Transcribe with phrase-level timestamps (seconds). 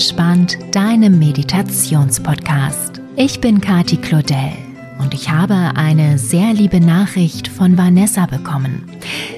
[0.00, 3.02] entspannt, deinem Meditationspodcast.
[3.16, 4.52] Ich bin Kati Claudel
[4.98, 8.88] und ich habe eine sehr liebe Nachricht von Vanessa bekommen.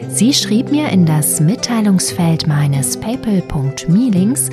[0.08, 4.50] Sie schrieb mir in das Mitteilungsfeld meines PayPal.me-Links,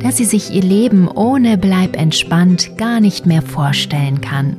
[0.00, 4.56] dass sie sich ihr Leben ohne Bleib entspannt gar nicht mehr vorstellen kann.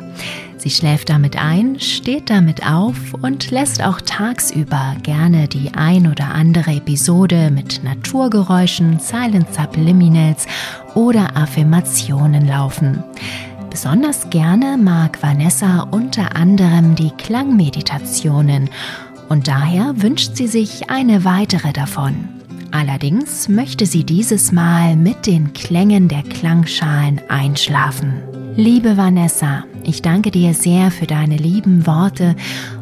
[0.64, 6.34] Sie schläft damit ein, steht damit auf und lässt auch tagsüber gerne die ein oder
[6.34, 10.48] andere Episode mit Naturgeräuschen, Silent Subliminals
[10.95, 13.04] oder Affirmationen laufen.
[13.70, 18.70] Besonders gerne mag Vanessa unter anderem die Klangmeditationen
[19.27, 22.30] und daher wünscht sie sich eine weitere davon.
[22.71, 28.33] Allerdings möchte sie dieses Mal mit den Klängen der Klangschalen einschlafen.
[28.55, 32.35] Liebe Vanessa, ich danke dir sehr für deine lieben Worte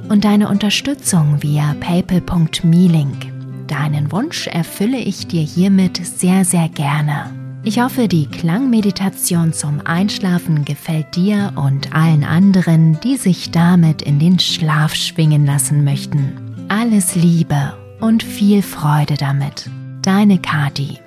[0.09, 3.31] und deine Unterstützung via paypal.me-Link.
[3.67, 7.33] Deinen Wunsch erfülle ich dir hiermit sehr, sehr gerne.
[7.63, 14.19] Ich hoffe, die Klangmeditation zum Einschlafen gefällt dir und allen anderen, die sich damit in
[14.19, 16.65] den Schlaf schwingen lassen möchten.
[16.67, 19.69] Alles Liebe und viel Freude damit.
[20.01, 20.99] Deine Kati.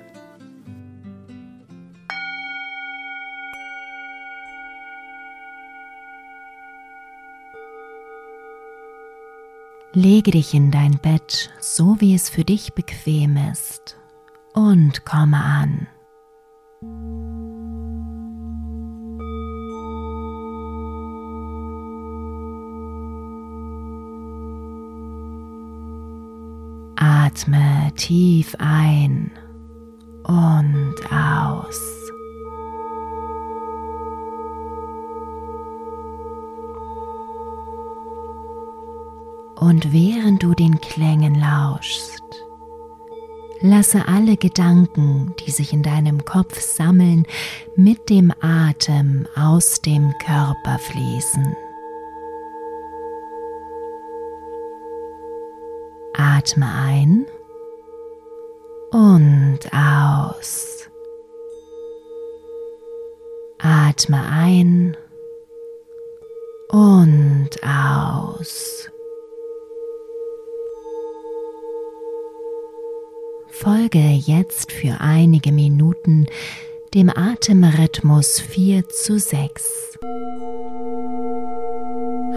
[9.97, 13.95] Lege dich in dein Bett, so wie es für dich bequem ist,
[14.53, 15.87] und komme an.
[26.97, 29.31] Atme tief ein
[30.25, 32.04] und aus.
[39.65, 42.21] Und während du den Klängen lauschst,
[43.61, 47.25] lasse alle Gedanken, die sich in deinem Kopf sammeln,
[47.75, 51.55] mit dem Atem aus dem Körper fließen.
[56.13, 57.25] Atme ein
[58.91, 60.87] und aus.
[63.57, 64.95] Atme ein
[66.69, 68.74] und aus.
[73.65, 76.27] Folge jetzt für einige Minuten
[76.93, 79.97] dem Atemrhythmus 4 zu 6.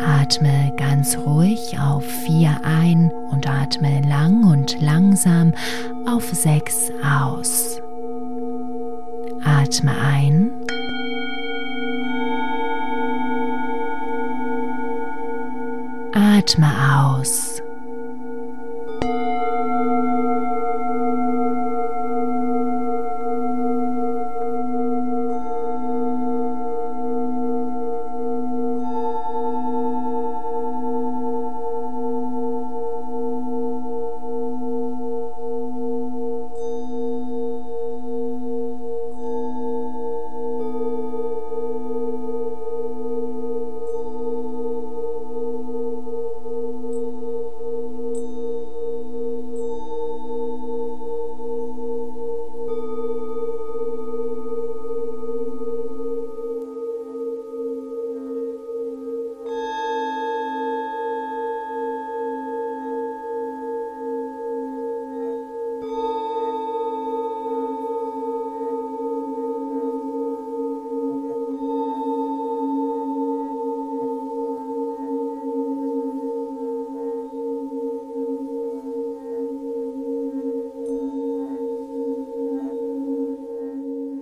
[0.00, 5.52] Atme ganz ruhig auf 4 ein und atme lang und langsam
[6.06, 7.82] auf 6 aus.
[9.44, 10.50] Atme ein.
[16.14, 17.60] Atme aus.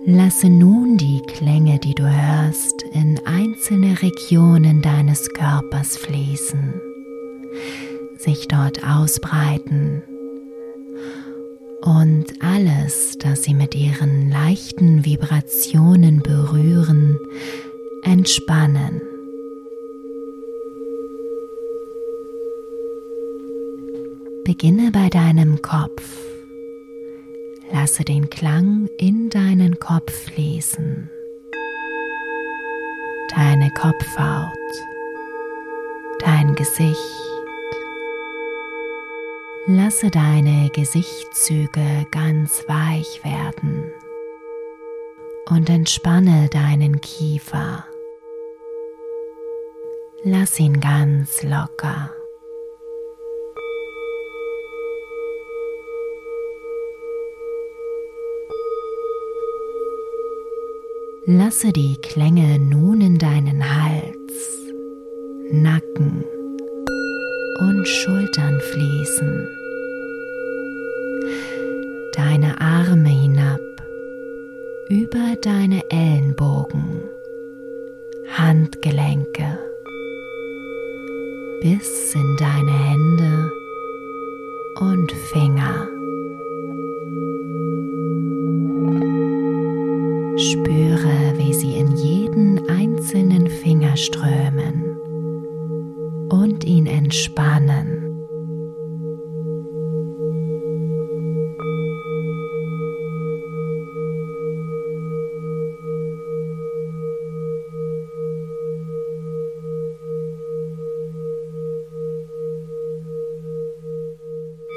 [0.09, 6.81] Lasse nun die Klänge, die du hörst, in einzelne Regionen deines Körpers fließen,
[8.15, 10.01] sich dort ausbreiten
[11.81, 17.19] und alles, das sie mit ihren leichten Vibrationen berühren,
[18.03, 19.01] entspannen.
[24.45, 26.26] Beginne bei deinem Kopf
[27.71, 31.09] Lasse den Klang in deinen Kopf fließen.
[33.35, 34.53] Deine Kopfhaut,
[36.19, 36.97] dein Gesicht.
[39.67, 43.91] Lasse deine Gesichtszüge ganz weich werden
[45.49, 47.85] und entspanne deinen Kiefer.
[50.23, 52.16] Lass ihn ganz locker.
[61.29, 64.61] Lasse die Klänge nun in deinen Hals,
[65.51, 66.23] Nacken
[67.59, 69.49] und Schultern fließen.
[72.13, 73.59] Deine Arme hinab
[74.87, 77.01] über deine Ellenbogen,
[78.29, 79.59] Handgelenke
[81.61, 83.51] bis in deine Hände
[84.79, 85.96] und Finger.
[93.97, 94.97] Einzelnen Finger strömen
[96.29, 98.03] und ihn entspannen.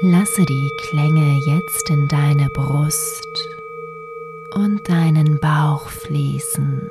[0.03, 3.27] Lasse die Klänge jetzt in deine Brust
[4.55, 6.89] und deinen Bauch fließen.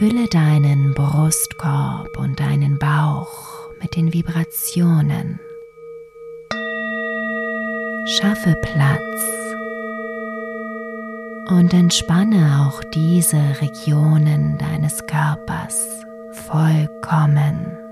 [0.00, 5.38] Fülle deinen Brustkorb und deinen Bauch mit den Vibrationen.
[8.06, 8.98] Schaffe Platz
[11.50, 15.86] und entspanne auch diese Regionen deines Körpers
[16.32, 17.89] vollkommen.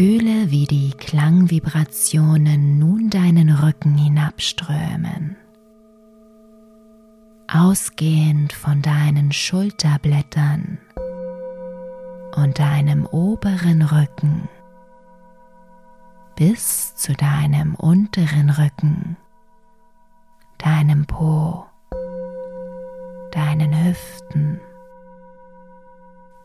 [0.00, 5.36] Fühle, wie die Klangvibrationen nun deinen Rücken hinabströmen,
[7.46, 10.78] ausgehend von deinen Schulterblättern
[12.34, 14.48] und deinem oberen Rücken
[16.34, 19.18] bis zu deinem unteren Rücken,
[20.56, 21.66] deinem Po,
[23.32, 24.62] deinen Hüften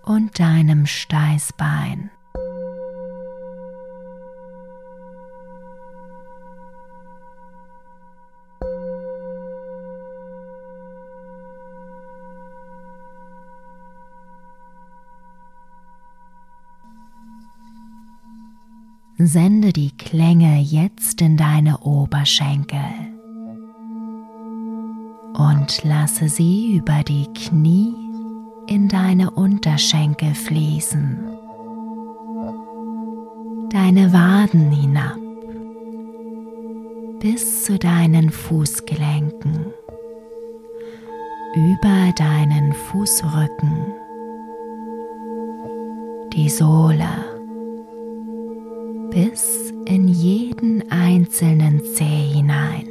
[0.04, 2.12] und deinem Steißbein.
[19.18, 22.82] Sende die Klänge jetzt in deine Oberschenkel
[25.38, 27.96] und lasse sie über die Knie
[28.68, 31.30] in deine Unterschenkel fließen,
[33.70, 35.18] deine Waden hinab
[37.22, 39.68] bis zu deinen Fußgelenken,
[41.56, 43.94] über deinen Fußrücken,
[46.34, 47.35] die Sohle
[49.16, 52.86] bis in jeden einzelnen Zeh hinein.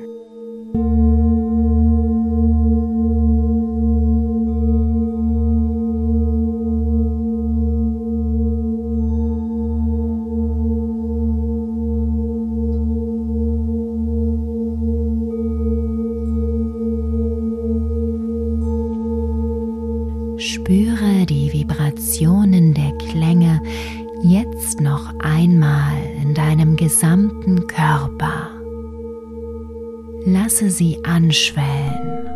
[30.74, 32.28] Sie anschwellen,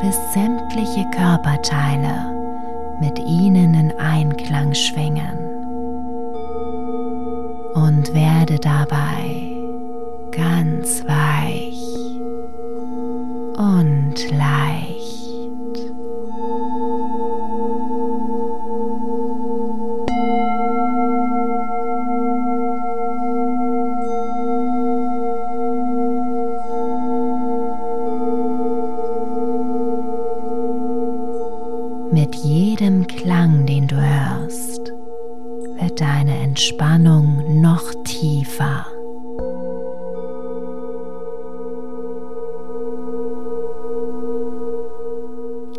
[0.00, 2.32] bis sämtliche Körperteile
[3.00, 5.38] mit ihnen in Einklang schwingen.
[7.74, 9.52] Und werde dabei
[10.30, 11.82] ganz weich
[13.56, 15.27] und leicht.
[32.10, 34.92] Mit jedem Klang, den du hörst,
[35.78, 38.86] wird deine Entspannung noch tiefer.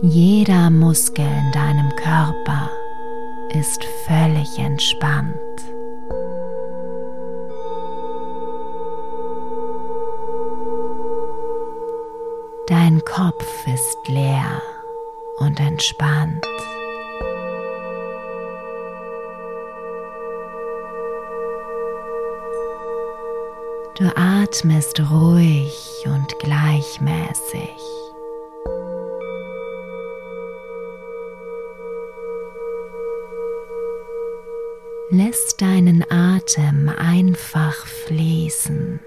[0.01, 2.69] Jeder Muskel in deinem Körper
[3.49, 5.35] ist völlig entspannt.
[12.67, 14.61] Dein Kopf ist leer
[15.39, 16.18] und entspannt.
[24.49, 27.69] Atmest ruhig und gleichmäßig.
[35.11, 38.99] Lässt deinen Atem einfach fließen.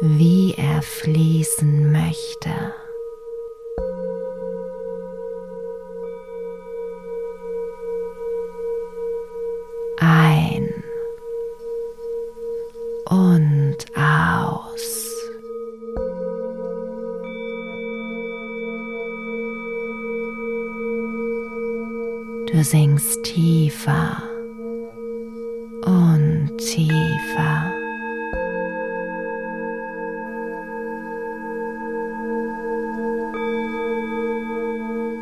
[0.00, 2.52] wie er fließen möchte.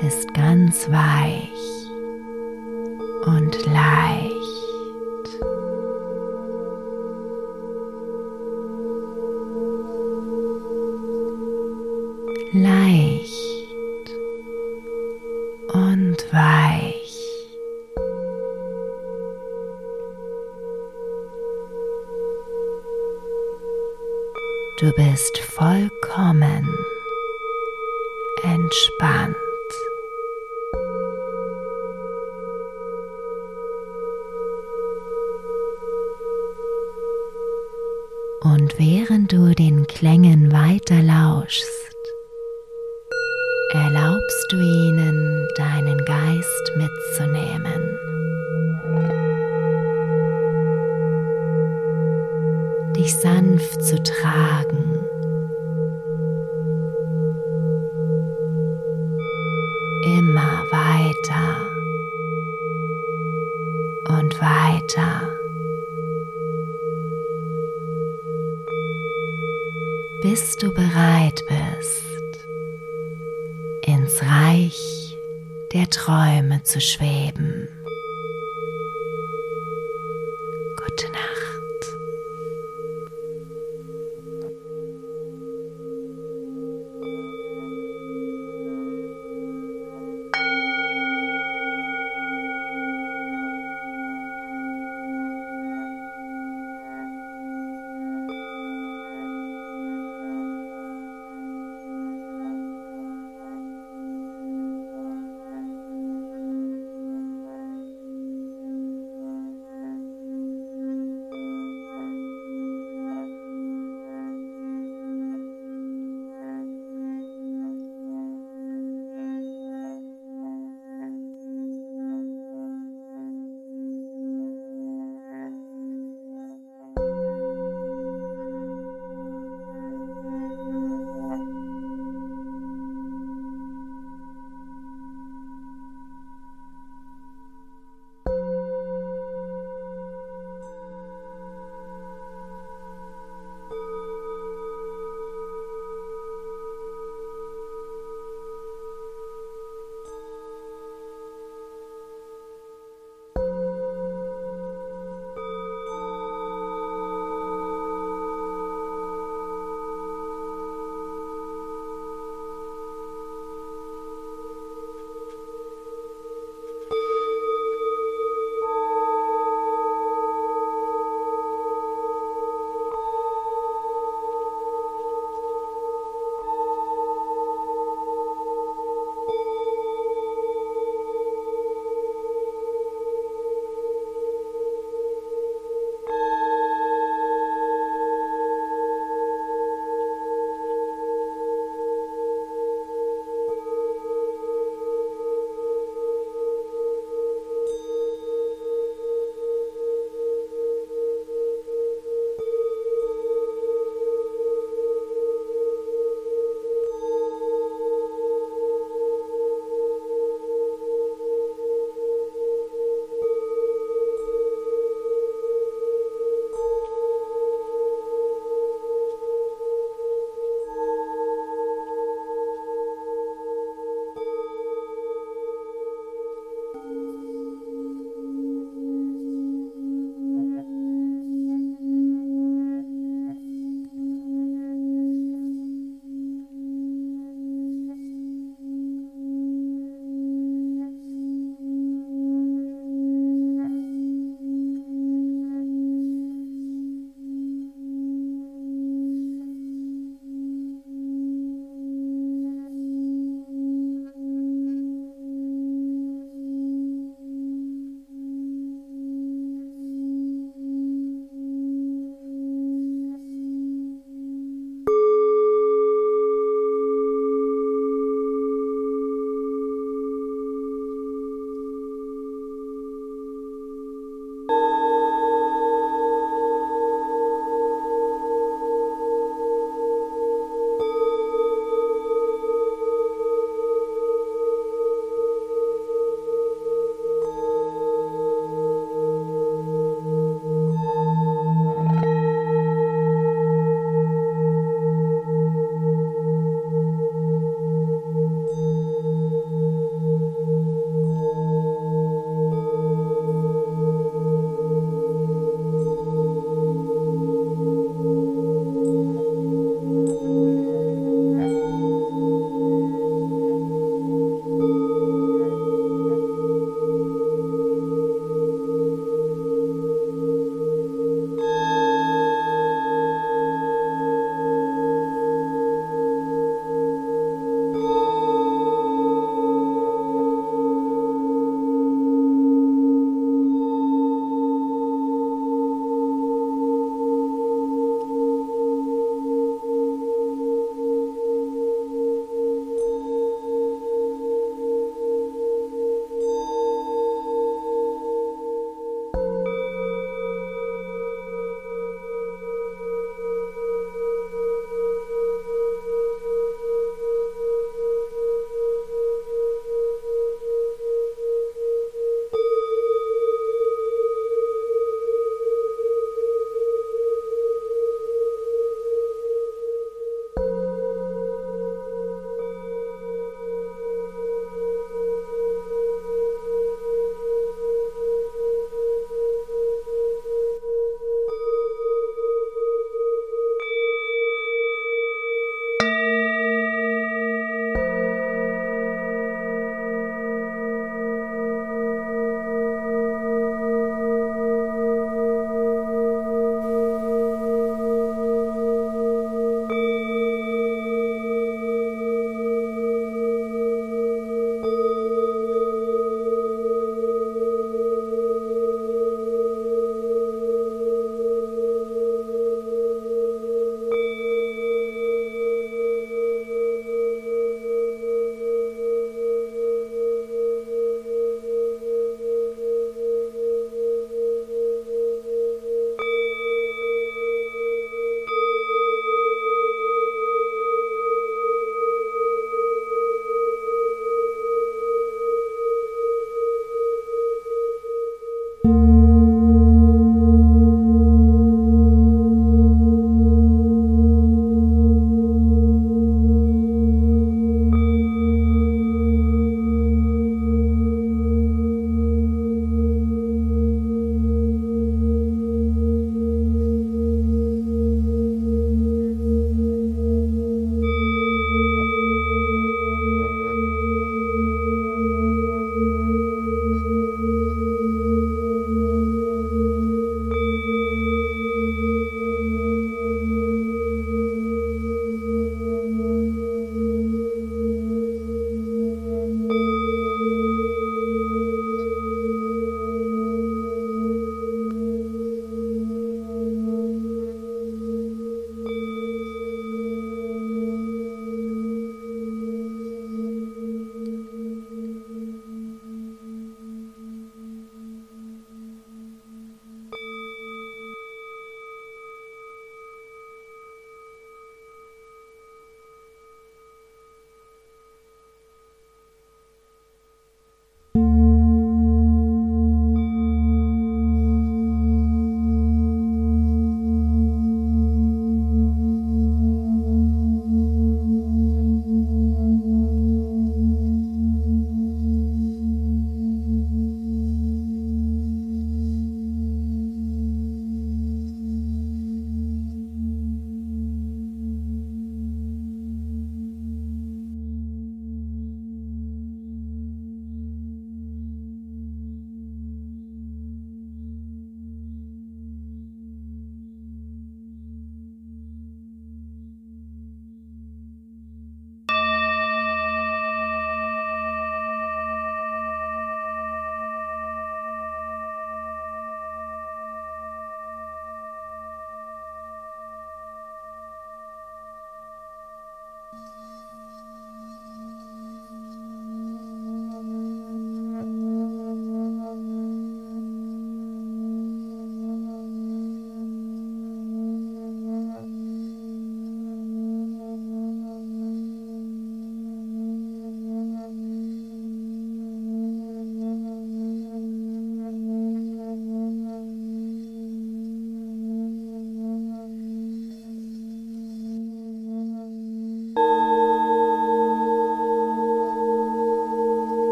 [0.00, 1.50] Bist ganz weich
[3.26, 3.66] und.
[3.66, 4.29] Leicht
[53.00, 54.98] dich sanft zu tragen.
[60.18, 61.66] Immer weiter
[64.18, 65.28] und weiter.
[70.22, 72.46] Bis du bereit bist,
[73.86, 75.16] ins Reich
[75.72, 77.68] der Träume zu schweben.